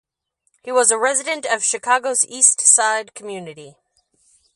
[0.63, 3.75] He was a resident of Chicago's East Side community.